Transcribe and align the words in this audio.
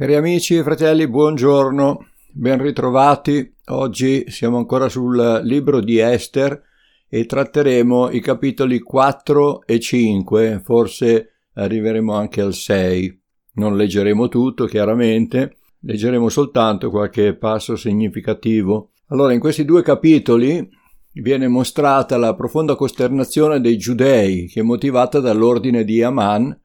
Cari 0.00 0.14
amici 0.14 0.56
e 0.56 0.62
fratelli, 0.62 1.06
buongiorno, 1.06 2.06
ben 2.32 2.62
ritrovati. 2.62 3.52
Oggi 3.66 4.24
siamo 4.30 4.56
ancora 4.56 4.88
sul 4.88 5.42
libro 5.44 5.80
di 5.80 5.98
Esther 5.98 6.58
e 7.06 7.26
tratteremo 7.26 8.08
i 8.08 8.20
capitoli 8.20 8.78
4 8.78 9.66
e 9.66 9.78
5, 9.78 10.62
forse 10.64 11.32
arriveremo 11.52 12.14
anche 12.14 12.40
al 12.40 12.54
6. 12.54 13.20
Non 13.56 13.76
leggeremo 13.76 14.28
tutto, 14.28 14.64
chiaramente, 14.64 15.58
leggeremo 15.80 16.30
soltanto 16.30 16.88
qualche 16.88 17.34
passo 17.34 17.76
significativo. 17.76 18.92
Allora, 19.08 19.34
in 19.34 19.40
questi 19.40 19.66
due 19.66 19.82
capitoli 19.82 20.66
viene 21.12 21.46
mostrata 21.46 22.16
la 22.16 22.34
profonda 22.34 22.74
costernazione 22.74 23.60
dei 23.60 23.76
giudei, 23.76 24.46
che 24.46 24.60
è 24.60 24.62
motivata 24.62 25.20
dall'ordine 25.20 25.84
di 25.84 26.02
Aman 26.02 26.58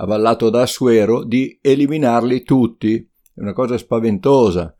avallato 0.00 0.48
da 0.48 0.62
Assuero, 0.62 1.24
di 1.24 1.58
eliminarli 1.60 2.42
tutti. 2.42 2.96
È 2.96 3.40
una 3.40 3.52
cosa 3.52 3.76
spaventosa. 3.76 4.74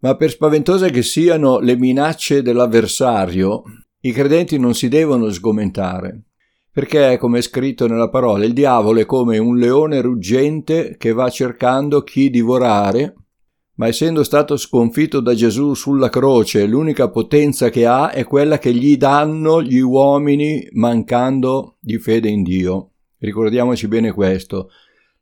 Ma 0.00 0.16
per 0.16 0.30
spaventose 0.30 0.90
che 0.90 1.02
siano 1.02 1.58
le 1.58 1.76
minacce 1.76 2.40
dell'avversario, 2.42 3.62
i 4.00 4.12
credenti 4.12 4.58
non 4.58 4.74
si 4.74 4.88
devono 4.88 5.28
sgomentare, 5.28 6.22
perché, 6.70 7.18
come 7.18 7.38
è 7.38 7.42
scritto 7.42 7.88
nella 7.88 8.08
parola, 8.08 8.44
il 8.44 8.52
diavolo 8.52 9.00
è 9.00 9.06
come 9.06 9.38
un 9.38 9.58
leone 9.58 10.00
ruggente 10.00 10.96
che 10.96 11.12
va 11.12 11.28
cercando 11.28 12.02
chi 12.02 12.30
divorare, 12.30 13.14
ma 13.74 13.88
essendo 13.88 14.22
stato 14.22 14.56
sconfitto 14.56 15.20
da 15.20 15.34
Gesù 15.34 15.74
sulla 15.74 16.08
croce, 16.08 16.66
l'unica 16.66 17.10
potenza 17.10 17.70
che 17.70 17.86
ha 17.86 18.10
è 18.10 18.24
quella 18.24 18.58
che 18.58 18.72
gli 18.72 18.96
danno 18.96 19.60
gli 19.62 19.80
uomini 19.80 20.66
mancando 20.72 21.76
di 21.80 21.98
fede 21.98 22.28
in 22.28 22.42
Dio. 22.42 22.92
Ricordiamoci 23.18 23.88
bene 23.88 24.12
questo. 24.12 24.70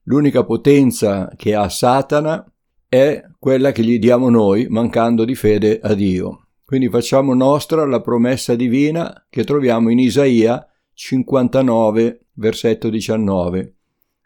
L'unica 0.04 0.44
potenza 0.44 1.32
che 1.34 1.54
ha 1.54 1.68
Satana 1.68 2.44
è 2.88 3.24
quella 3.38 3.72
che 3.72 3.82
gli 3.82 3.98
diamo 3.98 4.28
noi 4.28 4.66
mancando 4.68 5.24
di 5.24 5.34
fede 5.34 5.80
a 5.82 5.94
Dio. 5.94 6.48
Quindi 6.64 6.88
facciamo 6.88 7.34
nostra 7.34 7.84
la 7.86 8.00
promessa 8.00 8.54
divina 8.54 9.26
che 9.30 9.44
troviamo 9.44 9.88
in 9.88 9.98
Isaia 9.98 10.66
59, 10.92 12.26
versetto 12.34 12.88
19. 12.88 13.74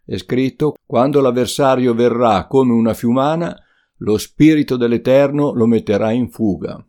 È 0.04 0.16
scritto: 0.16 0.74
Quando 0.84 1.20
l'avversario 1.20 1.94
verrà 1.94 2.46
come 2.46 2.72
una 2.72 2.94
fiumana, 2.94 3.56
lo 3.98 4.18
spirito 4.18 4.76
dell'Eterno 4.76 5.52
lo 5.52 5.66
metterà 5.66 6.10
in 6.10 6.30
fuga. 6.30 6.82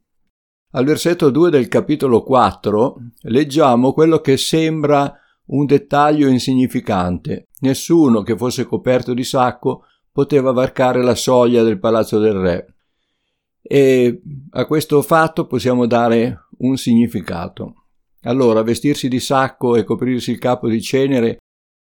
Al 0.74 0.86
versetto 0.86 1.30
2 1.30 1.50
del 1.50 1.68
capitolo 1.68 2.24
4 2.24 2.96
leggiamo 3.24 3.92
quello 3.92 4.20
che 4.20 4.38
sembra 4.38 5.21
un 5.52 5.66
dettaglio 5.66 6.28
insignificante. 6.28 7.50
Nessuno 7.60 8.22
che 8.22 8.36
fosse 8.36 8.66
coperto 8.66 9.14
di 9.14 9.24
sacco 9.24 9.86
poteva 10.12 10.52
varcare 10.52 11.02
la 11.04 11.16
soglia 11.16 11.64
del 11.64 11.80
palazzo 11.80 12.20
del 12.20 12.34
re. 12.34 12.74
E 13.62 14.22
a 14.52 14.66
questo 14.66 15.02
fatto 15.02 15.48
possiamo 15.48 15.86
dare 15.86 16.48
un 16.60 16.78
significato. 16.78 17.76
Allora, 18.24 18.62
vestirsi 18.62 19.08
di 19.08 19.20
sacco 19.20 19.76
e 19.76 19.84
coprirsi 19.84 20.32
il 20.32 20.38
capo 20.38 20.68
di 20.68 20.82
cenere 20.82 21.38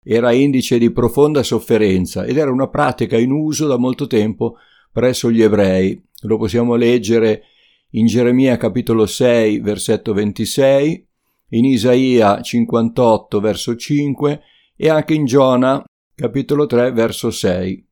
era 0.05 0.33
indice 0.33 0.79
di 0.79 0.91
profonda 0.91 1.43
sofferenza 1.43 2.25
ed 2.25 2.37
era 2.37 2.53
una 2.53 2.69
pratica 2.69 3.19
in 3.19 3.33
uso 3.33 3.67
da 3.67 3.77
molto 3.77 4.07
tempo 4.07 4.57
presso 4.93 5.31
gli 5.31 5.43
ebrei. 5.43 6.01
Lo 6.23 6.39
possiamo 6.39 6.75
leggere 6.75 7.43
in 7.91 8.07
Geremia 8.07 8.57
capitolo 8.57 9.07
6, 9.07 9.61
versetto 9.61 10.13
26, 10.13 11.08
in 11.51 11.65
Isaia 11.65 12.41
58 12.41 13.41
verso 13.41 13.77
5 13.77 14.43
e 14.77 14.89
anche 14.89 15.15
in 15.15 15.25
Giona 15.25 15.83
capitolo 16.15 16.67
3 16.67 16.93
verso 16.93 17.31
6. 17.31 17.87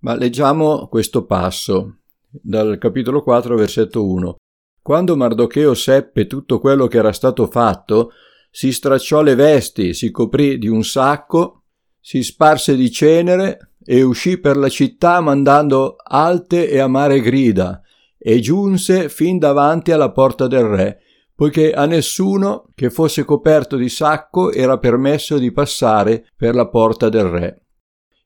Ma 0.00 0.14
leggiamo 0.14 0.88
questo 0.88 1.24
passo 1.24 1.98
dal 2.28 2.78
capitolo 2.78 3.22
4 3.22 3.56
versetto 3.56 4.06
1. 4.06 4.36
Quando 4.82 5.16
Mardocheo 5.16 5.74
seppe 5.74 6.26
tutto 6.26 6.58
quello 6.58 6.86
che 6.86 6.98
era 6.98 7.12
stato 7.12 7.46
fatto, 7.46 8.12
si 8.50 8.70
stracciò 8.70 9.22
le 9.22 9.34
vesti, 9.34 9.94
si 9.94 10.10
coprì 10.10 10.58
di 10.58 10.68
un 10.68 10.84
sacco, 10.84 11.62
si 11.98 12.22
sparse 12.22 12.76
di 12.76 12.90
cenere 12.90 13.72
e 13.82 14.02
uscì 14.02 14.38
per 14.38 14.56
la 14.56 14.68
città 14.68 15.20
mandando 15.20 15.96
alte 15.96 16.68
e 16.68 16.78
amare 16.78 17.20
grida 17.20 17.82
e 18.18 18.40
giunse 18.40 19.08
fin 19.08 19.38
davanti 19.38 19.90
alla 19.90 20.12
porta 20.12 20.46
del 20.46 20.64
re 20.64 20.98
poiché 21.34 21.72
a 21.72 21.86
nessuno 21.86 22.66
che 22.74 22.90
fosse 22.90 23.24
coperto 23.24 23.76
di 23.76 23.88
sacco 23.88 24.52
era 24.52 24.78
permesso 24.78 25.38
di 25.38 25.52
passare 25.52 26.26
per 26.36 26.54
la 26.54 26.68
porta 26.68 27.08
del 27.08 27.24
re. 27.24 27.58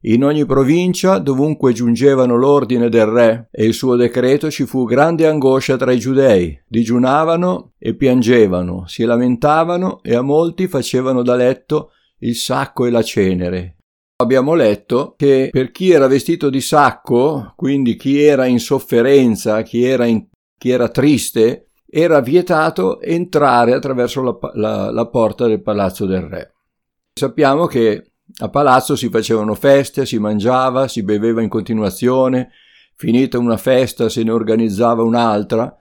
In 0.03 0.23
ogni 0.23 0.47
provincia, 0.47 1.19
dovunque 1.19 1.73
giungevano 1.73 2.37
l'ordine 2.37 2.89
del 2.89 3.07
re 3.07 3.49
e 3.51 3.65
il 3.65 3.75
suo 3.75 3.97
decreto, 3.97 4.49
ci 4.49 4.65
fu 4.65 4.85
grande 4.85 5.27
angoscia 5.27 5.77
tra 5.77 5.91
i 5.91 5.99
giudei. 5.99 6.57
Digiunavano 6.69 7.73
e 7.79 7.97
piangevano, 7.97 8.87
si 8.87 9.03
lamentavano 9.03 10.01
e 10.03 10.15
a 10.15 10.23
molti 10.23 10.69
facevano 10.69 11.23
da 11.23 11.35
letto 11.35 11.91
il 12.19 12.37
sacco 12.37 12.87
e 12.87 12.91
la 12.91 13.03
cenere. 13.03 13.79
Abbiamo 14.21 14.55
letto 14.55 15.15
che 15.17 15.49
per 15.51 15.73
chi 15.73 15.91
era 15.91 16.07
vestito 16.07 16.49
di 16.49 16.61
sacco, 16.61 17.53
quindi 17.57 17.97
chi 17.97 18.23
era 18.23 18.47
in 18.47 18.61
sofferenza, 18.61 19.63
chi 19.63 19.83
era, 19.83 20.07
in, 20.07 20.27
chi 20.57 20.71
era 20.71 20.89
triste, 20.91 21.68
era 21.91 22.21
vietato 22.21 23.01
entrare 23.01 23.73
attraverso 23.73 24.23
la, 24.23 24.39
la, 24.55 24.91
la 24.91 25.07
porta 25.07 25.47
del 25.47 25.63
palazzo 25.63 26.05
del 26.05 26.23
re. 26.23 26.55
Sappiamo 27.15 27.67
che 27.67 28.11
a 28.41 28.51
palazzo 28.51 28.95
si 28.95 29.09
facevano 29.09 29.55
feste, 29.55 30.05
si 30.05 30.19
mangiava, 30.19 30.87
si 30.87 31.03
beveva 31.03 31.41
in 31.41 31.49
continuazione, 31.49 32.51
finita 32.95 33.39
una 33.39 33.57
festa 33.57 34.11
se 34.11 34.23
ne 34.23 34.31
organizzava 34.31 35.03
un'altra, 35.03 35.75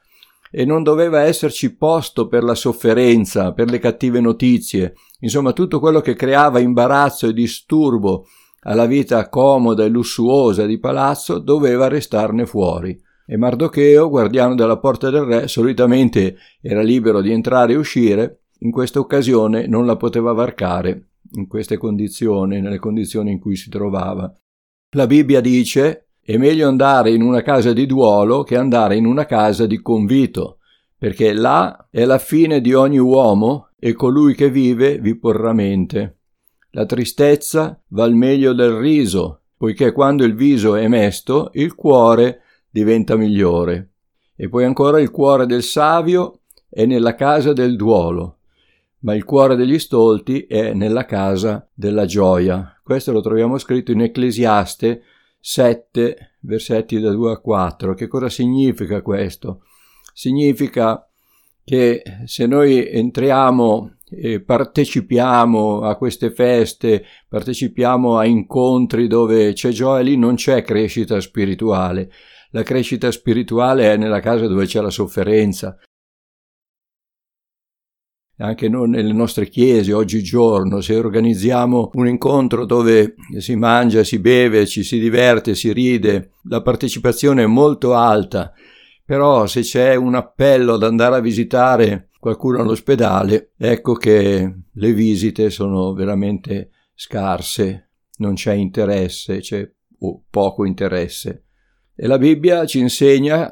e 0.49 0.63
non 0.63 0.81
doveva 0.81 1.21
esserci 1.23 1.75
posto 1.75 2.27
per 2.27 2.41
la 2.41 2.55
sofferenza, 2.55 3.51
per 3.51 3.69
le 3.69 3.79
cattive 3.79 4.21
notizie, 4.21 4.93
insomma 5.19 5.51
tutto 5.51 5.81
quello 5.81 5.99
che 5.99 6.15
creava 6.15 6.59
imbarazzo 6.59 7.27
e 7.27 7.33
disturbo 7.33 8.27
alla 8.61 8.85
vita 8.85 9.27
comoda 9.27 9.83
e 9.83 9.89
lussuosa 9.89 10.65
di 10.65 10.79
palazzo 10.79 11.39
doveva 11.39 11.89
restarne 11.89 12.45
fuori 12.45 12.97
e 13.29 13.35
Mardocheo, 13.35 14.07
guardiano 14.07 14.55
della 14.55 14.77
porta 14.77 15.09
del 15.09 15.23
re, 15.23 15.47
solitamente 15.49 16.37
era 16.61 16.81
libero 16.81 17.19
di 17.19 17.33
entrare 17.33 17.73
e 17.73 17.75
uscire, 17.75 18.43
in 18.59 18.71
questa 18.71 18.99
occasione 18.99 19.67
non 19.67 19.85
la 19.85 19.97
poteva 19.97 20.31
varcare 20.31 21.09
in 21.33 21.45
queste 21.47 21.75
condizioni, 21.75 22.61
nelle 22.61 22.79
condizioni 22.79 23.31
in 23.31 23.39
cui 23.39 23.57
si 23.57 23.69
trovava. 23.69 24.33
La 24.95 25.07
Bibbia 25.07 25.41
dice 25.41 26.07
è 26.21 26.37
meglio 26.37 26.69
andare 26.69 27.11
in 27.11 27.21
una 27.21 27.41
casa 27.41 27.73
di 27.73 27.85
duolo 27.85 28.43
che 28.43 28.55
andare 28.55 28.95
in 28.95 29.05
una 29.05 29.25
casa 29.25 29.65
di 29.65 29.81
convito, 29.81 30.59
perché 30.97 31.33
là 31.33 31.89
è 31.91 32.05
la 32.05 32.19
fine 32.19 32.61
di 32.61 32.73
ogni 32.73 32.97
uomo 32.97 33.71
e 33.77 33.91
colui 33.91 34.35
che 34.35 34.49
vive 34.49 34.99
vi 34.99 35.17
porrà 35.17 35.51
mente. 35.51 36.19
La 36.71 36.85
tristezza 36.85 37.81
val 37.89 38.13
meglio 38.13 38.53
del 38.53 38.71
riso, 38.71 39.41
poiché 39.57 39.91
quando 39.91 40.23
il 40.23 40.33
viso 40.33 40.75
è 40.75 40.87
mesto, 40.87 41.49
il 41.53 41.75
cuore 41.75 42.41
diventa 42.77 43.15
migliore. 43.15 43.93
E 44.35 44.49
poi 44.49 44.63
ancora 44.63 44.99
il 44.99 45.09
cuore 45.09 45.47
del 45.47 45.63
savio 45.63 46.41
è 46.69 46.85
nella 46.85 47.15
casa 47.15 47.51
del 47.51 47.75
duolo, 47.75 48.37
ma 48.99 49.15
il 49.15 49.23
cuore 49.23 49.55
degli 49.55 49.79
stolti 49.79 50.41
è 50.41 50.73
nella 50.73 51.05
casa 51.05 51.67
della 51.73 52.05
gioia. 52.05 52.79
Questo 52.83 53.11
lo 53.11 53.21
troviamo 53.21 53.57
scritto 53.57 53.91
in 53.91 54.01
Ecclesiaste 54.01 55.01
7, 55.39 56.35
versetti 56.41 56.99
da 56.99 57.11
2 57.11 57.31
a 57.31 57.37
4. 57.37 57.95
Che 57.95 58.07
cosa 58.07 58.29
significa 58.29 59.01
questo? 59.01 59.63
Significa 60.13 61.09
che 61.63 62.03
se 62.25 62.45
noi 62.45 62.87
entriamo 62.87 63.96
e 64.09 64.41
partecipiamo 64.41 65.81
a 65.81 65.95
queste 65.97 66.31
feste, 66.31 67.03
partecipiamo 67.27 68.17
a 68.17 68.25
incontri 68.25 69.07
dove 69.07 69.53
c'è 69.53 69.69
gioia, 69.69 70.03
lì 70.03 70.17
non 70.17 70.35
c'è 70.35 70.63
crescita 70.63 71.19
spirituale, 71.19 72.11
la 72.51 72.63
crescita 72.63 73.11
spirituale 73.11 73.93
è 73.93 73.97
nella 73.97 74.21
casa 74.21 74.47
dove 74.47 74.65
c'è 74.65 74.81
la 74.81 74.89
sofferenza. 74.89 75.77
Anche 78.39 78.69
noi 78.69 78.89
nelle 78.89 79.13
nostre 79.13 79.49
chiese 79.49 79.93
oggigiorno, 79.93 80.79
se 80.79 80.95
organizziamo 80.95 81.89
un 81.93 82.07
incontro 82.07 82.65
dove 82.65 83.15
si 83.39 83.55
mangia, 83.55 84.03
si 84.03 84.19
beve, 84.19 84.67
ci 84.67 84.83
si 84.83 84.99
diverte, 84.99 85.55
si 85.55 85.73
ride, 85.73 86.33
la 86.43 86.61
partecipazione 86.61 87.43
è 87.43 87.47
molto 87.47 87.95
alta, 87.95 88.53
però 89.03 89.47
se 89.47 89.61
c'è 89.61 89.95
un 89.95 90.13
appello 90.13 90.75
ad 90.75 90.83
andare 90.83 91.15
a 91.15 91.19
visitare 91.19 92.06
qualcuno 92.19 92.61
all'ospedale, 92.61 93.53
ecco 93.57 93.93
che 93.93 94.53
le 94.71 94.93
visite 94.93 95.49
sono 95.49 95.93
veramente 95.93 96.71
scarse, 96.93 97.91
non 98.17 98.33
c'è 98.33 98.53
interesse, 98.53 99.39
c'è 99.39 99.69
poco 100.29 100.65
interesse. 100.65 101.45
E 101.95 102.07
la 102.07 102.17
Bibbia 102.17 102.65
ci 102.65 102.79
insegna 102.79 103.51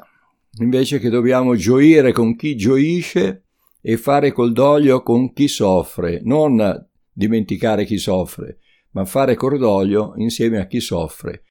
invece 0.58 0.98
che 0.98 1.08
dobbiamo 1.08 1.54
gioire 1.56 2.12
con 2.12 2.36
chi 2.36 2.56
gioisce 2.56 3.44
e 3.80 3.96
fare 3.96 4.32
cordoglio 4.32 5.02
con 5.02 5.32
chi 5.32 5.48
soffre, 5.48 6.20
non 6.24 6.88
dimenticare 7.12 7.84
chi 7.84 7.98
soffre, 7.98 8.58
ma 8.90 9.04
fare 9.04 9.34
cordoglio 9.34 10.14
insieme 10.16 10.58
a 10.58 10.66
chi 10.66 10.80
soffre. 10.80 11.44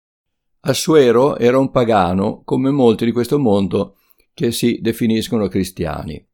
Assuero 0.62 1.38
era 1.38 1.60
un 1.60 1.70
pagano, 1.70 2.42
come 2.44 2.72
molti 2.72 3.06
di 3.06 3.12
questo 3.12 3.38
mondo 3.38 3.98
che 4.34 4.52
si 4.52 4.80
definiscono 4.82 5.48
cristiani. 5.48 6.26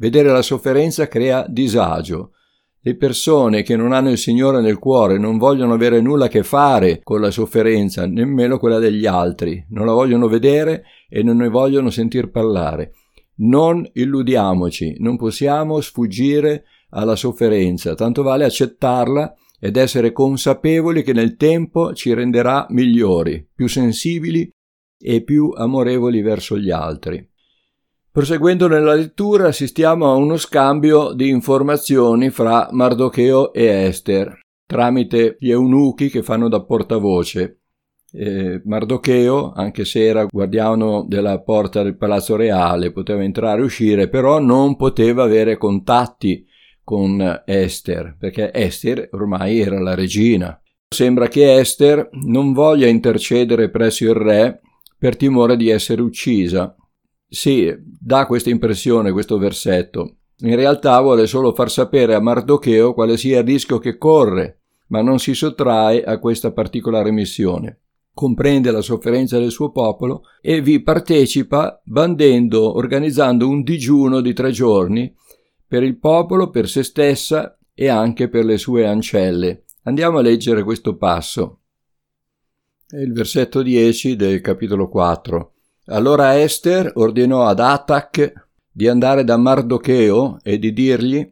Vedere 0.00 0.30
la 0.30 0.40
sofferenza 0.40 1.08
crea 1.08 1.44
disagio. 1.46 2.32
Le 2.80 2.96
persone 2.96 3.62
che 3.62 3.76
non 3.76 3.92
hanno 3.92 4.10
il 4.10 4.16
Signore 4.16 4.62
nel 4.62 4.78
cuore 4.78 5.18
non 5.18 5.36
vogliono 5.36 5.74
avere 5.74 6.00
nulla 6.00 6.24
a 6.24 6.28
che 6.28 6.42
fare 6.42 7.00
con 7.02 7.20
la 7.20 7.30
sofferenza, 7.30 8.06
nemmeno 8.06 8.58
quella 8.58 8.78
degli 8.78 9.04
altri, 9.04 9.62
non 9.68 9.84
la 9.84 9.92
vogliono 9.92 10.26
vedere 10.26 10.84
e 11.06 11.22
non 11.22 11.36
ne 11.36 11.50
vogliono 11.50 11.90
sentir 11.90 12.30
parlare. 12.30 12.92
Non 13.40 13.86
illudiamoci, 13.92 14.96
non 15.00 15.18
possiamo 15.18 15.82
sfuggire 15.82 16.64
alla 16.88 17.14
sofferenza, 17.14 17.94
tanto 17.94 18.22
vale 18.22 18.46
accettarla 18.46 19.34
ed 19.60 19.76
essere 19.76 20.12
consapevoli 20.12 21.02
che 21.02 21.12
nel 21.12 21.36
tempo 21.36 21.92
ci 21.92 22.14
renderà 22.14 22.64
migliori, 22.70 23.46
più 23.54 23.68
sensibili 23.68 24.50
e 24.98 25.22
più 25.22 25.52
amorevoli 25.54 26.22
verso 26.22 26.56
gli 26.56 26.70
altri. 26.70 27.29
Proseguendo 28.12 28.66
nella 28.66 28.94
lettura 28.94 29.46
assistiamo 29.46 30.10
a 30.10 30.16
uno 30.16 30.36
scambio 30.36 31.12
di 31.12 31.28
informazioni 31.28 32.30
fra 32.30 32.68
Mardocheo 32.72 33.52
e 33.52 33.66
Esther 33.84 34.40
tramite 34.66 35.36
gli 35.38 35.50
eunuchi 35.50 36.10
che 36.10 36.24
fanno 36.24 36.48
da 36.48 36.60
portavoce. 36.60 37.60
Eh, 38.12 38.62
Mardocheo, 38.64 39.52
anche 39.52 39.84
se 39.84 40.04
era 40.04 40.24
guardiano 40.24 41.04
della 41.06 41.40
porta 41.40 41.84
del 41.84 41.96
palazzo 41.96 42.34
reale, 42.34 42.90
poteva 42.90 43.22
entrare 43.22 43.60
e 43.60 43.64
uscire, 43.64 44.08
però 44.08 44.40
non 44.40 44.74
poteva 44.74 45.22
avere 45.22 45.56
contatti 45.56 46.44
con 46.82 47.42
Esther, 47.46 48.16
perché 48.18 48.52
Esther 48.52 49.08
ormai 49.12 49.60
era 49.60 49.80
la 49.80 49.94
regina. 49.94 50.60
Sembra 50.88 51.28
che 51.28 51.58
Esther 51.58 52.08
non 52.24 52.52
voglia 52.52 52.88
intercedere 52.88 53.70
presso 53.70 54.02
il 54.02 54.14
re 54.14 54.60
per 54.98 55.16
timore 55.16 55.56
di 55.56 55.68
essere 55.68 56.02
uccisa. 56.02 56.74
Sì, 57.32 57.72
dà 57.78 58.26
questa 58.26 58.50
impressione 58.50 59.12
questo 59.12 59.38
versetto. 59.38 60.16
In 60.38 60.56
realtà 60.56 61.00
vuole 61.00 61.28
solo 61.28 61.54
far 61.54 61.70
sapere 61.70 62.16
a 62.16 62.20
Mardocheo 62.20 62.92
quale 62.92 63.16
sia 63.16 63.38
il 63.38 63.46
rischio 63.46 63.78
che 63.78 63.96
corre, 63.98 64.62
ma 64.88 65.00
non 65.00 65.20
si 65.20 65.32
sottrae 65.34 66.02
a 66.02 66.18
questa 66.18 66.50
particolare 66.50 67.12
missione. 67.12 67.82
Comprende 68.12 68.72
la 68.72 68.80
sofferenza 68.80 69.38
del 69.38 69.52
suo 69.52 69.70
popolo 69.70 70.22
e 70.40 70.60
vi 70.60 70.82
partecipa 70.82 71.80
bandendo, 71.84 72.76
organizzando 72.76 73.48
un 73.48 73.62
digiuno 73.62 74.20
di 74.20 74.32
tre 74.32 74.50
giorni 74.50 75.14
per 75.64 75.84
il 75.84 75.98
popolo, 75.98 76.50
per 76.50 76.68
se 76.68 76.82
stessa 76.82 77.56
e 77.72 77.86
anche 77.86 78.28
per 78.28 78.44
le 78.44 78.58
sue 78.58 78.88
ancelle. 78.88 79.66
Andiamo 79.84 80.18
a 80.18 80.22
leggere 80.22 80.64
questo 80.64 80.96
passo. 80.96 81.60
È 82.88 82.96
il 82.96 83.12
versetto 83.12 83.62
10 83.62 84.16
del 84.16 84.40
capitolo 84.40 84.88
4. 84.88 85.52
Allora 85.90 86.40
Esther 86.40 86.92
ordinò 86.94 87.46
ad 87.46 87.58
Atac 87.58 88.32
di 88.70 88.86
andare 88.86 89.24
da 89.24 89.36
Mardocheo 89.36 90.38
e 90.40 90.56
di 90.56 90.72
dirgli 90.72 91.28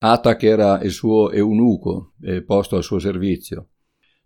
Atac 0.00 0.44
era 0.44 0.80
il 0.80 0.92
suo 0.92 1.32
eunuco, 1.32 2.12
posto 2.46 2.76
al 2.76 2.84
suo 2.84 3.00
servizio. 3.00 3.70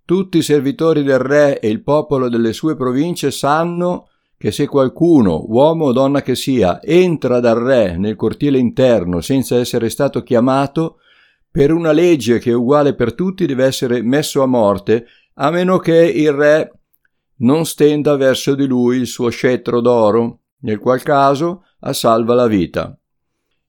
Tutti 0.04 0.36
i 0.36 0.42
servitori 0.42 1.02
del 1.02 1.18
re 1.18 1.60
e 1.60 1.70
il 1.70 1.82
popolo 1.82 2.28
delle 2.28 2.52
sue 2.52 2.76
province 2.76 3.30
sanno 3.30 4.10
che 4.36 4.52
se 4.52 4.66
qualcuno, 4.66 5.46
uomo 5.48 5.86
o 5.86 5.92
donna 5.92 6.20
che 6.20 6.34
sia, 6.34 6.82
entra 6.82 7.40
dal 7.40 7.58
re 7.58 7.96
nel 7.96 8.16
cortile 8.16 8.58
interno 8.58 9.22
senza 9.22 9.56
essere 9.56 9.88
stato 9.88 10.22
chiamato, 10.22 10.98
per 11.50 11.72
una 11.72 11.92
legge 11.92 12.38
che 12.38 12.50
è 12.50 12.54
uguale 12.54 12.94
per 12.94 13.14
tutti 13.14 13.46
deve 13.46 13.64
essere 13.64 14.02
messo 14.02 14.42
a 14.42 14.46
morte, 14.46 15.06
a 15.34 15.50
meno 15.50 15.78
che 15.78 15.96
il 16.04 16.32
re 16.32 16.81
non 17.38 17.64
stenda 17.64 18.16
verso 18.16 18.54
di 18.54 18.66
lui 18.66 18.98
il 18.98 19.06
suo 19.06 19.28
scettro 19.30 19.80
d'oro, 19.80 20.40
nel 20.60 20.78
qual 20.78 21.02
caso 21.02 21.64
assalva 21.80 22.34
la 22.34 22.46
vita. 22.46 22.96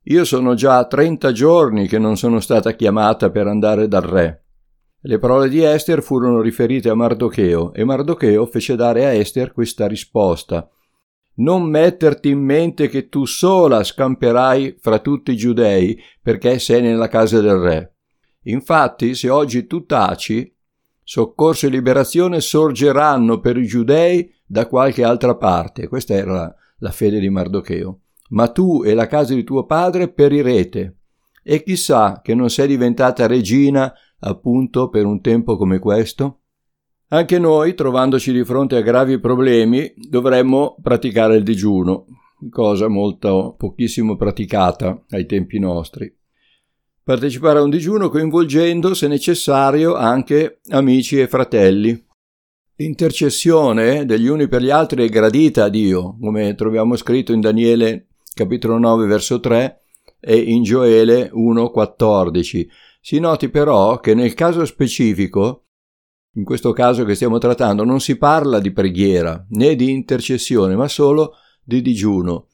Io 0.07 0.25
sono 0.25 0.53
già 0.53 0.85
trenta 0.85 1.31
giorni 1.31 1.87
che 1.87 1.97
non 1.97 2.17
sono 2.17 2.39
stata 2.39 2.73
chiamata 2.73 3.31
per 3.31 3.47
andare 3.47 3.87
dal 3.87 4.01
re. 4.01 4.43
Le 5.05 5.17
parole 5.17 5.49
di 5.49 5.63
Esther 5.63 6.01
furono 6.01 6.41
riferite 6.41 6.89
a 6.89 6.93
Mardocheo 6.93 7.73
e 7.73 7.83
Mardocheo 7.83 8.45
fece 8.45 8.75
dare 8.75 9.05
a 9.05 9.13
Esther 9.13 9.51
questa 9.51 9.87
risposta. 9.87 10.69
Non 11.35 11.63
metterti 11.63 12.29
in 12.29 12.39
mente 12.39 12.87
che 12.87 13.09
tu 13.09 13.25
sola 13.25 13.83
scamperai 13.83 14.77
fra 14.79 14.99
tutti 14.99 15.31
i 15.31 15.37
giudei 15.37 15.97
perché 16.21 16.59
sei 16.59 16.81
nella 16.81 17.07
casa 17.07 17.41
del 17.41 17.57
re. 17.57 17.95
Infatti, 18.43 19.15
se 19.15 19.29
oggi 19.29 19.67
tu 19.67 19.85
taci, 19.85 20.53
soccorso 21.03 21.67
e 21.67 21.69
liberazione 21.69 22.39
sorgeranno 22.41 23.39
per 23.39 23.57
i 23.57 23.65
giudei 23.65 24.33
da 24.45 24.67
qualche 24.67 25.03
altra 25.03 25.35
parte. 25.35 25.87
Questa 25.87 26.13
era 26.13 26.33
la, 26.33 26.55
la 26.77 26.91
fede 26.91 27.19
di 27.19 27.29
Mardocheo. 27.29 27.99
Ma 28.29 28.47
tu 28.49 28.83
e 28.83 28.93
la 28.93 29.07
casa 29.07 29.33
di 29.33 29.43
tuo 29.43 29.65
padre 29.65 30.09
perirete. 30.09 30.97
E 31.43 31.61
chissà 31.63 32.21
che 32.23 32.33
non 32.33 32.49
sei 32.49 32.67
diventata 32.67 33.27
regina 33.27 33.93
appunto 34.19 34.89
per 34.89 35.05
un 35.05 35.21
tempo 35.21 35.57
come 35.57 35.79
questo? 35.79 36.39
Anche 37.09 37.37
noi, 37.37 37.75
trovandoci 37.75 38.31
di 38.31 38.43
fronte 38.43 38.77
a 38.77 38.81
gravi 38.81 39.19
problemi, 39.19 39.93
dovremmo 39.95 40.77
praticare 40.81 41.35
il 41.35 41.43
digiuno, 41.43 42.05
cosa 42.49 42.87
molto 42.87 43.53
pochissimo 43.55 44.15
praticata 44.15 45.03
ai 45.09 45.27
tempi 45.27 45.59
nostri. 45.59 46.11
Partecipare 47.03 47.59
a 47.59 47.63
un 47.63 47.69
digiuno 47.69 48.09
coinvolgendo, 48.09 48.93
se 48.93 49.07
necessario, 49.07 49.95
anche 49.95 50.61
amici 50.69 51.19
e 51.19 51.27
fratelli. 51.27 52.01
L'intercessione 52.75 54.05
degli 54.05 54.27
uni 54.27 54.47
per 54.47 54.61
gli 54.61 54.69
altri 54.69 55.05
è 55.05 55.09
gradita 55.09 55.65
a 55.65 55.69
Dio, 55.69 56.17
come 56.19 56.55
troviamo 56.55 56.95
scritto 56.95 57.33
in 57.33 57.41
Daniele 57.41 58.07
capitolo 58.33 58.77
9 58.77 59.05
verso 59.05 59.39
3 59.39 59.81
e 60.19 60.37
in 60.37 60.63
Gioele 60.63 61.29
1:14 61.33 62.67
si 63.01 63.19
noti 63.19 63.49
però 63.49 63.99
che 63.99 64.13
nel 64.13 64.33
caso 64.33 64.63
specifico, 64.63 65.65
in 66.35 66.45
questo 66.45 66.71
caso 66.71 67.03
che 67.03 67.15
stiamo 67.15 67.37
trattando, 67.37 67.83
non 67.83 67.99
si 67.99 68.15
parla 68.17 68.59
di 68.59 68.71
preghiera 68.71 69.45
né 69.49 69.75
di 69.75 69.91
intercessione, 69.91 70.77
ma 70.77 70.87
solo 70.87 71.33
di 71.61 71.81
digiuno. 71.81 72.47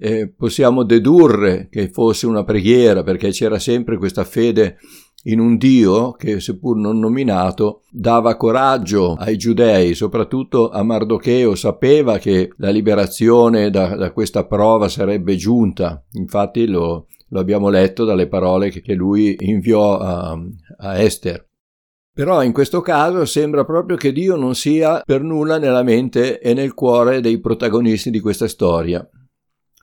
Eh, 0.00 0.32
possiamo 0.32 0.84
dedurre 0.84 1.68
che 1.68 1.88
fosse 1.88 2.26
una 2.26 2.44
preghiera 2.44 3.02
perché 3.02 3.30
c'era 3.30 3.58
sempre 3.58 3.96
questa 3.96 4.22
fede 4.22 4.76
in 5.24 5.40
un 5.40 5.56
Dio 5.56 6.12
che, 6.12 6.40
seppur 6.40 6.76
non 6.76 6.98
nominato, 6.98 7.82
dava 7.90 8.36
coraggio 8.36 9.14
ai 9.14 9.36
giudei, 9.36 9.94
soprattutto 9.94 10.70
a 10.70 10.82
Mardocheo, 10.82 11.54
sapeva 11.54 12.18
che 12.18 12.52
la 12.58 12.70
liberazione 12.70 13.70
da, 13.70 13.96
da 13.96 14.12
questa 14.12 14.46
prova 14.46 14.88
sarebbe 14.88 15.36
giunta, 15.36 16.04
infatti 16.12 16.66
lo, 16.66 17.06
lo 17.28 17.40
abbiamo 17.40 17.68
letto 17.68 18.04
dalle 18.04 18.28
parole 18.28 18.70
che 18.70 18.94
lui 18.94 19.36
inviò 19.40 19.98
a, 19.98 20.38
a 20.78 20.98
Esther. 20.98 21.46
Però 22.12 22.42
in 22.42 22.52
questo 22.52 22.80
caso 22.80 23.24
sembra 23.24 23.64
proprio 23.64 23.96
che 23.96 24.12
Dio 24.12 24.34
non 24.34 24.56
sia 24.56 25.02
per 25.04 25.22
nulla 25.22 25.58
nella 25.58 25.84
mente 25.84 26.40
e 26.40 26.52
nel 26.52 26.74
cuore 26.74 27.20
dei 27.20 27.38
protagonisti 27.38 28.10
di 28.10 28.18
questa 28.18 28.48
storia. 28.48 29.08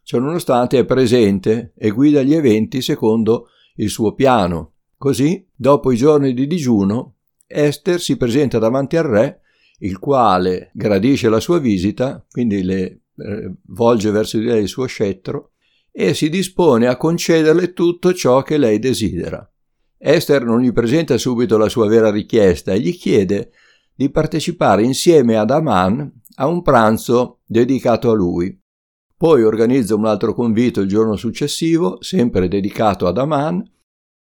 Ciononostante 0.06 0.78
è 0.78 0.86
presente 0.86 1.74
e 1.76 1.90
guida 1.90 2.22
gli 2.22 2.36
eventi 2.36 2.84
secondo 2.84 3.48
il 3.78 3.90
suo 3.90 4.14
piano. 4.14 4.74
Così, 4.96 5.44
dopo 5.52 5.92
i 5.92 5.96
giorni 5.96 6.36
di 6.36 6.46
digiuno, 6.46 7.16
Esther 7.48 8.00
si 8.00 8.16
presenta 8.16 8.60
davanti 8.60 8.98
al 8.98 9.06
re, 9.06 9.42
il 9.80 9.98
quale 9.98 10.70
gradisce 10.76 11.28
la 11.28 11.40
sua 11.40 11.58
visita, 11.58 12.24
quindi 12.30 12.62
le 12.62 12.84
eh, 13.18 13.52
volge 13.70 14.12
verso 14.12 14.38
di 14.38 14.46
lei 14.46 14.62
il 14.62 14.68
suo 14.68 14.86
scettro, 14.86 15.54
e 15.92 16.14
si 16.14 16.30
dispone 16.30 16.86
a 16.86 16.98
concederle 16.98 17.74
tutto 17.74 18.14
ciò 18.14 18.44
che 18.44 18.60
lei 18.60 18.78
desidera. 18.78 19.52
Esther 19.98 20.46
non 20.46 20.62
gli 20.62 20.72
presenta 20.72 21.18
subito 21.18 21.58
la 21.58 21.68
sua 21.68 21.88
vera 21.88 22.12
richiesta 22.12 22.74
e 22.74 22.80
gli 22.80 22.96
chiede 22.96 23.54
di 23.96 24.12
partecipare 24.12 24.84
insieme 24.84 25.36
ad 25.36 25.50
Aman 25.50 26.22
a 26.36 26.46
un 26.46 26.62
pranzo 26.62 27.40
dedicato 27.48 28.12
a 28.12 28.14
lui. 28.14 28.56
Poi 29.18 29.44
organizza 29.44 29.96
un 29.96 30.06
altro 30.06 30.34
convito 30.34 30.82
il 30.82 30.88
giorno 30.88 31.16
successivo, 31.16 31.98
sempre 32.02 32.48
dedicato 32.48 33.08
ad 33.08 33.18
Aman, 33.18 33.64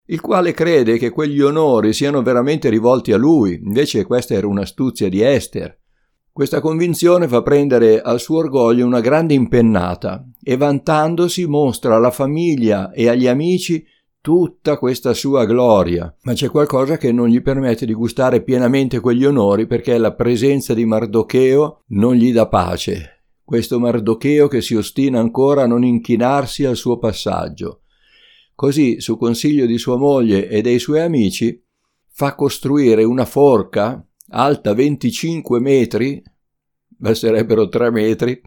il 0.08 0.22
quale 0.22 0.54
crede 0.54 0.98
che 0.98 1.10
quegli 1.10 1.42
onori 1.42 1.94
siano 1.94 2.22
veramente 2.22 2.70
rivolti 2.70 3.12
a 3.12 3.18
lui, 3.18 3.60
invece 3.64 4.06
questa 4.06 4.34
era 4.34 4.48
un'astuzia 4.48 5.10
di 5.10 5.22
Esther, 5.22 5.80
questa 6.34 6.62
convinzione 6.62 7.28
fa 7.28 7.44
prendere 7.44 8.02
al 8.02 8.20
suo 8.20 8.40
orgoglio 8.40 8.88
una 8.88 9.02
grande 9.02 9.36
impennata 9.36 10.28
e 10.42 10.58
vantandosi 10.58 11.46
mostra 11.46 11.96
alla 11.96 12.10
famiglia 12.10 12.92
e 12.92 13.08
agli 13.08 13.28
amici 13.28 13.86
tutta 14.20 14.80
questa 14.80 15.14
sua 15.14 15.46
gloria, 15.46 16.12
ma 16.24 16.34
c'è 16.34 16.50
qualcosa 16.50 16.98
che 16.98 17.12
non 17.12 17.28
gli 17.28 17.40
permette 17.44 17.86
di 17.86 17.94
gustare 17.94 18.42
pienamente 18.42 19.00
quegli 19.00 19.26
onori 19.26 19.68
perché 19.68 19.96
la 20.00 20.16
presenza 20.16 20.74
di 20.74 20.86
Mardocheo 20.86 21.84
non 21.90 22.16
gli 22.16 22.34
dà 22.34 22.48
pace. 22.48 23.13
Questo 23.44 23.80
Mardocheo 23.80 24.48
che 24.48 24.62
si 24.62 24.76
ostina 24.76 25.20
ancora 25.20 25.64
a 25.64 25.68
non 25.68 25.84
inchinarsi 25.84 26.66
al 26.66 26.78
suo 26.78 26.98
passaggio. 26.98 27.82
Così, 28.56 29.02
su 29.02 29.18
consiglio 29.18 29.66
di 29.66 29.78
sua 29.78 29.98
moglie 29.98 30.48
e 30.48 30.62
dei 30.62 30.80
suoi 30.80 31.02
amici, 31.02 31.62
fa 32.08 32.36
costruire 32.36 33.04
una 33.04 33.26
forca 33.26 34.06
alta 34.30 34.74
25 34.74 35.60
metri, 35.60 36.24
basterebbero 36.88 37.68
3 37.68 37.92
metri, 37.92 38.42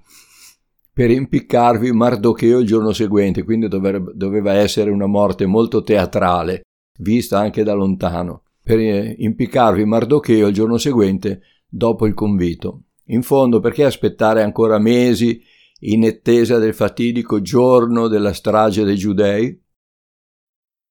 per 0.93 1.11
impiccarvi 1.11 1.93
Mardocheo 1.93 2.61
il 2.61 2.67
giorno 2.67 2.93
seguente, 2.93 3.43
quindi 3.43 3.69
doveva 3.69 4.55
essere 4.55 4.91
una 4.91 5.07
morte 5.07 5.45
molto 5.45 5.83
teatrale, 5.83 6.62
vista 7.00 7.38
anche 7.38 7.62
da 7.62 7.75
lontano, 7.75 8.45
per 8.62 8.79
eh, 8.79 9.15
impiccarvi 9.19 9.85
Mardocheo 9.85 10.47
il 10.47 10.55
giorno 10.55 10.79
seguente 10.79 11.43
dopo 11.69 12.07
il 12.07 12.15
convito. 12.15 12.86
In 13.09 13.23
fondo, 13.23 13.61
perché 13.61 13.85
aspettare 13.85 14.43
ancora 14.43 14.79
mesi 14.79 15.41
in 15.81 16.05
attesa 16.05 16.59
del 16.59 16.75
fatidico 16.75 17.41
giorno 17.41 18.09
della 18.09 18.33
strage 18.33 18.83
dei 18.83 18.97
giudei? 18.97 19.63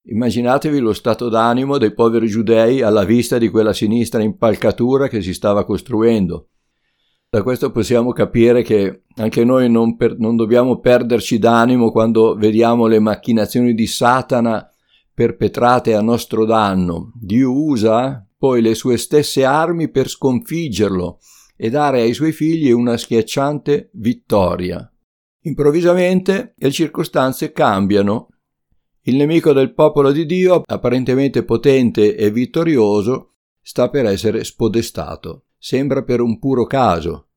Immaginatevi 0.07 0.79
lo 0.79 0.93
stato 0.93 1.27
d'animo 1.27 1.77
dei 1.77 1.93
poveri 1.93 2.27
giudei 2.27 2.81
alla 2.81 3.03
vista 3.03 3.37
di 3.37 3.49
quella 3.49 3.73
sinistra 3.73 4.21
impalcatura 4.21 5.09
che 5.09 5.21
si 5.21 5.33
stava 5.33 5.65
costruendo. 5.65 6.49
Da 7.27 7.43
questo 7.43 7.71
possiamo 7.71 8.13
capire 8.13 8.61
che 8.61 9.03
anche 9.15 9.43
noi 9.43 9.69
non, 9.69 9.97
per, 9.97 10.17
non 10.17 10.37
dobbiamo 10.37 10.79
perderci 10.79 11.37
d'animo 11.37 11.91
quando 11.91 12.35
vediamo 12.35 12.85
le 12.85 12.99
macchinazioni 12.99 13.73
di 13.73 13.87
Satana 13.87 14.69
perpetrate 15.13 15.95
a 15.95 16.01
nostro 16.01 16.45
danno. 16.45 17.11
Dio 17.15 17.51
usa 17.51 18.25
poi 18.37 18.61
le 18.61 18.75
sue 18.75 18.95
stesse 18.95 19.43
armi 19.43 19.89
per 19.89 20.07
sconfiggerlo 20.07 21.19
e 21.55 21.69
dare 21.69 22.01
ai 22.01 22.13
suoi 22.13 22.31
figli 22.31 22.71
una 22.71 22.97
schiacciante 22.97 23.89
vittoria. 23.93 24.89
Improvvisamente 25.41 26.53
le 26.57 26.71
circostanze 26.71 27.51
cambiano. 27.51 28.29
Il 29.01 29.15
nemico 29.15 29.53
del 29.53 29.73
popolo 29.73 30.11
di 30.11 30.25
Dio, 30.25 30.63
apparentemente 30.65 31.43
potente 31.43 32.15
e 32.15 32.31
vittorioso, 32.31 33.33
sta 33.61 33.89
per 33.89 34.05
essere 34.05 34.43
spodestato. 34.43 35.45
Sembra 35.57 36.03
per 36.03 36.21
un 36.21 36.39
puro 36.39 36.65
caso. 36.65 37.29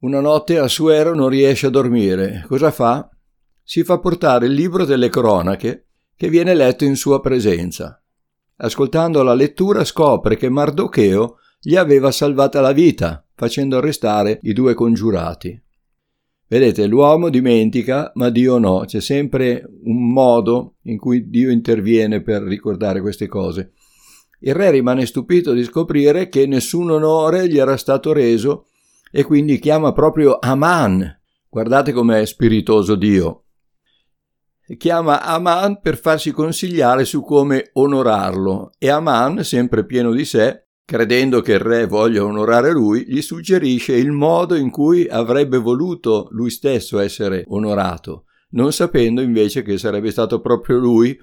Una 0.00 0.20
notte 0.20 0.58
Assuero 0.58 1.14
non 1.14 1.28
riesce 1.28 1.66
a 1.66 1.70
dormire. 1.70 2.44
Cosa 2.46 2.70
fa? 2.70 3.08
Si 3.62 3.82
fa 3.82 3.98
portare 3.98 4.46
il 4.46 4.52
libro 4.52 4.84
delle 4.84 5.08
cronache 5.08 5.86
che 6.14 6.28
viene 6.28 6.54
letto 6.54 6.84
in 6.84 6.96
sua 6.96 7.20
presenza. 7.20 8.00
Ascoltando 8.56 9.22
la 9.22 9.34
lettura 9.34 9.84
scopre 9.84 10.36
che 10.36 10.48
Mardocheo 10.48 11.38
gli 11.66 11.74
aveva 11.74 12.12
salvata 12.12 12.60
la 12.60 12.70
vita, 12.70 13.26
facendo 13.34 13.78
arrestare 13.78 14.38
i 14.42 14.52
due 14.52 14.74
congiurati. 14.74 15.60
Vedete, 16.46 16.86
l'uomo 16.86 17.28
dimentica, 17.28 18.12
ma 18.14 18.28
Dio 18.30 18.58
no, 18.58 18.84
c'è 18.86 19.00
sempre 19.00 19.68
un 19.82 20.12
modo 20.12 20.76
in 20.82 20.96
cui 20.96 21.28
Dio 21.28 21.50
interviene 21.50 22.22
per 22.22 22.42
ricordare 22.42 23.00
queste 23.00 23.26
cose. 23.26 23.72
Il 24.42 24.54
re 24.54 24.70
rimane 24.70 25.06
stupito 25.06 25.52
di 25.54 25.64
scoprire 25.64 26.28
che 26.28 26.46
nessun 26.46 26.88
onore 26.88 27.48
gli 27.48 27.58
era 27.58 27.76
stato 27.76 28.12
reso 28.12 28.66
e 29.10 29.24
quindi 29.24 29.58
chiama 29.58 29.90
proprio 29.90 30.38
Aman. 30.38 31.20
Guardate 31.48 31.90
com'è 31.90 32.24
spiritoso 32.26 32.94
Dio. 32.94 33.46
Chiama 34.78 35.20
Aman 35.20 35.80
per 35.80 35.98
farsi 35.98 36.30
consigliare 36.30 37.04
su 37.04 37.22
come 37.22 37.70
onorarlo 37.72 38.70
e 38.78 38.88
Aman, 38.88 39.42
sempre 39.42 39.84
pieno 39.84 40.12
di 40.12 40.24
sé, 40.24 40.65
Credendo 40.86 41.40
che 41.40 41.54
il 41.54 41.58
re 41.58 41.84
voglia 41.84 42.22
onorare 42.22 42.70
lui, 42.70 43.04
gli 43.08 43.20
suggerisce 43.20 43.96
il 43.96 44.12
modo 44.12 44.54
in 44.54 44.70
cui 44.70 45.08
avrebbe 45.08 45.58
voluto 45.58 46.28
lui 46.30 46.48
stesso 46.48 47.00
essere 47.00 47.44
onorato, 47.48 48.26
non 48.50 48.70
sapendo 48.70 49.20
invece 49.20 49.62
che 49.62 49.78
sarebbe 49.78 50.12
stato 50.12 50.40
proprio 50.40 50.78
lui 50.78 51.18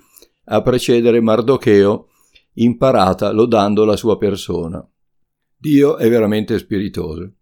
a 0.47 0.61
precedere 0.61 1.21
Mardocheo 1.21 2.09
in 2.55 2.75
parata 2.75 3.31
lodando 3.31 3.85
la 3.85 3.95
sua 3.95 4.17
persona. 4.17 4.85
Dio 5.55 5.95
è 5.95 6.09
veramente 6.09 6.57
spiritoso. 6.59 7.35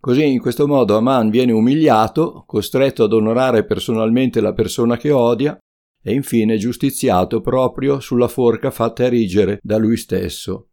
Così 0.00 0.26
in 0.26 0.40
questo 0.40 0.66
modo 0.66 0.96
Aman 0.96 1.30
viene 1.30 1.52
umiliato, 1.52 2.42
costretto 2.44 3.04
ad 3.04 3.12
onorare 3.12 3.64
personalmente 3.64 4.40
la 4.40 4.52
persona 4.52 4.96
che 4.96 5.12
odia 5.12 5.56
e 6.02 6.12
infine 6.12 6.56
giustiziato 6.56 7.40
proprio 7.40 8.00
sulla 8.00 8.26
forca 8.26 8.72
fatta 8.72 9.04
erigere 9.04 9.60
da 9.62 9.76
lui 9.76 9.96
stesso. 9.96 10.67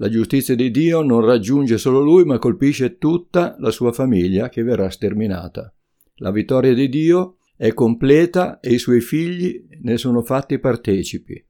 La 0.00 0.08
giustizia 0.08 0.54
di 0.54 0.70
Dio 0.70 1.02
non 1.02 1.20
raggiunge 1.20 1.76
solo 1.76 2.00
lui, 2.00 2.24
ma 2.24 2.38
colpisce 2.38 2.96
tutta 2.96 3.56
la 3.58 3.70
sua 3.70 3.92
famiglia 3.92 4.48
che 4.48 4.62
verrà 4.62 4.88
sterminata. 4.88 5.70
La 6.16 6.30
vittoria 6.30 6.72
di 6.72 6.88
Dio 6.88 7.36
è 7.54 7.74
completa 7.74 8.60
e 8.60 8.72
i 8.72 8.78
suoi 8.78 9.02
figli 9.02 9.66
ne 9.82 9.98
sono 9.98 10.22
fatti 10.22 10.58
partecipi. 10.58 11.46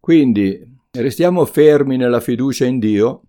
Quindi 0.00 0.58
restiamo 0.92 1.44
fermi 1.44 1.98
nella 1.98 2.20
fiducia 2.20 2.64
in 2.64 2.78
Dio 2.78 3.24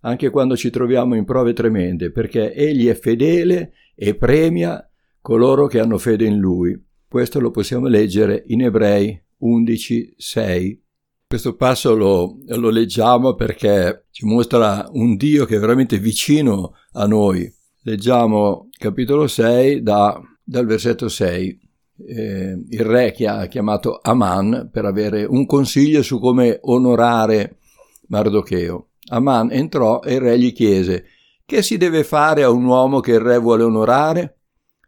anche 0.00 0.28
quando 0.28 0.54
ci 0.54 0.68
troviamo 0.68 1.14
in 1.14 1.24
prove 1.24 1.54
tremende, 1.54 2.10
perché 2.10 2.52
Egli 2.52 2.88
è 2.88 2.94
fedele 2.94 3.72
e 3.94 4.14
premia 4.14 4.86
coloro 5.22 5.66
che 5.66 5.80
hanno 5.80 5.96
fede 5.96 6.26
in 6.26 6.36
Lui. 6.36 6.78
Questo 7.08 7.40
lo 7.40 7.50
possiamo 7.50 7.86
leggere 7.86 8.44
in 8.48 8.60
Ebrei 8.60 9.18
11, 9.38 10.14
6. 10.14 10.82
Questo 11.28 11.56
passo 11.56 11.94
lo, 11.94 12.38
lo, 12.46 12.70
leggiamo 12.70 13.34
perché 13.34 14.06
ci 14.10 14.24
mostra 14.24 14.88
un 14.92 15.14
Dio 15.16 15.44
che 15.44 15.56
è 15.56 15.58
veramente 15.58 15.98
vicino 15.98 16.72
a 16.92 17.06
noi. 17.06 17.54
Leggiamo 17.82 18.70
capitolo 18.70 19.26
6 19.26 19.82
da, 19.82 20.18
dal 20.42 20.64
versetto 20.64 21.10
6. 21.10 21.60
Eh, 22.06 22.64
il 22.70 22.80
re 22.80 23.12
che 23.12 23.28
ha 23.28 23.44
chiamato 23.44 23.98
Aman 24.00 24.70
per 24.72 24.86
avere 24.86 25.24
un 25.24 25.44
consiglio 25.44 26.00
su 26.00 26.18
come 26.18 26.60
onorare 26.62 27.58
Mardocheo. 28.06 28.92
Aman 29.10 29.52
entrò 29.52 30.00
e 30.00 30.14
il 30.14 30.20
re 30.20 30.38
gli 30.38 30.54
chiese 30.54 31.04
che 31.44 31.60
si 31.60 31.76
deve 31.76 32.04
fare 32.04 32.42
a 32.42 32.48
un 32.48 32.64
uomo 32.64 33.00
che 33.00 33.12
il 33.12 33.20
re 33.20 33.36
vuole 33.36 33.64
onorare? 33.64 34.38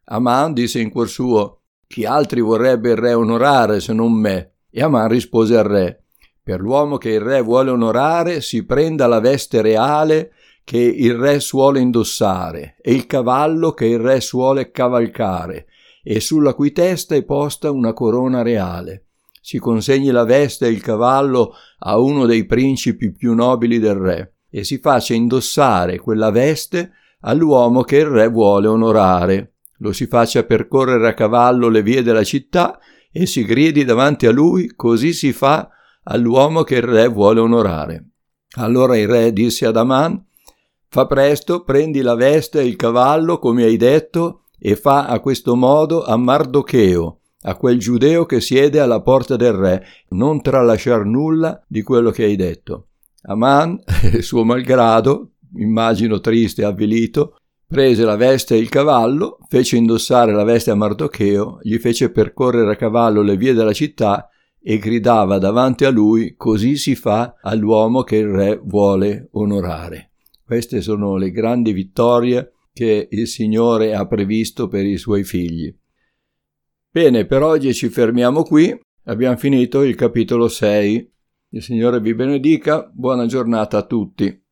Aman 0.04 0.54
disse 0.54 0.80
in 0.80 0.88
cuor 0.88 1.10
suo 1.10 1.64
chi 1.86 2.06
altri 2.06 2.40
vorrebbe 2.40 2.92
il 2.92 2.96
re 2.96 3.12
onorare 3.12 3.78
se 3.80 3.92
non 3.92 4.14
me? 4.14 4.54
E 4.70 4.80
Aman 4.82 5.08
rispose 5.08 5.54
al 5.58 5.64
re 5.64 6.04
per 6.42 6.60
l'uomo 6.60 6.96
che 6.96 7.10
il 7.10 7.20
re 7.20 7.42
vuole 7.42 7.70
onorare 7.70 8.40
si 8.40 8.64
prenda 8.64 9.06
la 9.06 9.20
veste 9.20 9.60
reale 9.60 10.32
che 10.64 10.78
il 10.78 11.14
re 11.14 11.40
suole 11.40 11.80
indossare 11.80 12.76
e 12.80 12.92
il 12.92 13.06
cavallo 13.06 13.72
che 13.72 13.86
il 13.86 13.98
re 13.98 14.20
suole 14.20 14.70
cavalcare 14.70 15.66
e 16.02 16.20
sulla 16.20 16.54
cui 16.54 16.72
testa 16.72 17.14
è 17.14 17.22
posta 17.24 17.70
una 17.70 17.92
corona 17.92 18.42
reale. 18.42 19.06
Si 19.40 19.58
consegni 19.58 20.10
la 20.10 20.24
veste 20.24 20.66
e 20.66 20.70
il 20.70 20.80
cavallo 20.80 21.54
a 21.78 21.98
uno 21.98 22.26
dei 22.26 22.44
principi 22.44 23.12
più 23.12 23.34
nobili 23.34 23.78
del 23.78 23.94
re 23.94 24.34
e 24.50 24.64
si 24.64 24.78
faccia 24.78 25.14
indossare 25.14 25.98
quella 25.98 26.30
veste 26.30 26.92
all'uomo 27.20 27.82
che 27.82 27.98
il 27.98 28.06
re 28.06 28.28
vuole 28.28 28.66
onorare. 28.66 29.54
Lo 29.78 29.92
si 29.92 30.06
faccia 30.06 30.44
percorrere 30.44 31.08
a 31.08 31.14
cavallo 31.14 31.68
le 31.68 31.82
vie 31.82 32.02
della 32.02 32.24
città 32.24 32.78
e 33.10 33.26
si 33.26 33.44
gridi 33.44 33.84
davanti 33.84 34.26
a 34.26 34.30
lui, 34.30 34.74
così 34.76 35.12
si 35.12 35.32
fa 35.32 35.68
all'uomo 36.04 36.62
che 36.62 36.76
il 36.76 36.82
re 36.82 37.08
vuole 37.08 37.40
onorare. 37.40 38.06
Allora 38.56 38.96
il 38.96 39.06
re 39.06 39.32
disse 39.32 39.66
ad 39.66 39.76
Aman, 39.76 40.24
Fa 40.92 41.06
presto, 41.06 41.62
prendi 41.62 42.00
la 42.00 42.16
veste 42.16 42.58
e 42.58 42.66
il 42.66 42.74
cavallo, 42.74 43.38
come 43.38 43.62
hai 43.62 43.76
detto, 43.76 44.46
e 44.58 44.74
fa 44.74 45.06
a 45.06 45.20
questo 45.20 45.54
modo 45.54 46.02
a 46.02 46.16
Mardocheo, 46.16 47.20
a 47.42 47.54
quel 47.54 47.78
giudeo 47.78 48.26
che 48.26 48.40
siede 48.40 48.80
alla 48.80 49.00
porta 49.00 49.36
del 49.36 49.52
re, 49.52 49.84
non 50.08 50.42
tralasciar 50.42 51.04
nulla 51.04 51.64
di 51.68 51.82
quello 51.82 52.10
che 52.10 52.24
hai 52.24 52.34
detto. 52.34 52.88
Aman, 53.22 53.80
suo 54.18 54.42
malgrado, 54.42 55.34
immagino 55.58 56.18
triste 56.18 56.62
e 56.62 56.64
avvilito, 56.64 57.36
prese 57.68 58.02
la 58.04 58.16
veste 58.16 58.56
e 58.56 58.58
il 58.58 58.68
cavallo, 58.68 59.38
fece 59.48 59.76
indossare 59.76 60.32
la 60.32 60.42
veste 60.42 60.72
a 60.72 60.74
Mardocheo, 60.74 61.60
gli 61.62 61.76
fece 61.76 62.10
percorrere 62.10 62.72
a 62.72 62.76
cavallo 62.76 63.22
le 63.22 63.36
vie 63.36 63.54
della 63.54 63.72
città 63.72 64.28
e 64.62 64.78
gridava 64.78 65.38
davanti 65.38 65.84
a 65.84 65.90
lui 65.90 66.34
così 66.36 66.76
si 66.76 66.94
fa 66.94 67.36
all'uomo 67.40 68.02
che 68.02 68.16
il 68.16 68.28
re 68.28 68.60
vuole 68.62 69.28
onorare. 69.32 70.10
Queste 70.44 70.80
sono 70.80 71.16
le 71.16 71.30
grandi 71.30 71.72
vittorie 71.72 72.52
che 72.72 73.08
il 73.10 73.26
Signore 73.26 73.94
ha 73.94 74.06
previsto 74.06 74.68
per 74.68 74.84
i 74.84 74.96
suoi 74.96 75.24
figli. 75.24 75.74
Bene, 76.90 77.24
per 77.24 77.42
oggi 77.42 77.72
ci 77.72 77.88
fermiamo 77.88 78.42
qui. 78.42 78.78
Abbiamo 79.04 79.36
finito 79.36 79.82
il 79.82 79.94
capitolo 79.94 80.48
6. 80.48 81.12
Il 81.50 81.62
Signore 81.62 82.00
vi 82.00 82.14
benedica. 82.14 82.90
Buona 82.92 83.26
giornata 83.26 83.78
a 83.78 83.86
tutti. 83.86 84.42